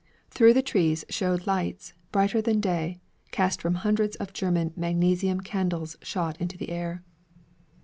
Through 0.31 0.55
the 0.55 0.63
trees 0.63 1.05
showed 1.09 1.45
lights, 1.45 1.93
brighter 2.11 2.41
than 2.41 2.59
day, 2.59 2.99
cast 3.29 3.61
from 3.61 3.75
hundreds 3.75 4.15
of 4.15 4.33
German 4.33 4.73
magnesium 4.75 5.41
candles 5.41 5.95
shot 6.01 6.41
into 6.41 6.57
the 6.57 6.69
air. 6.71 7.03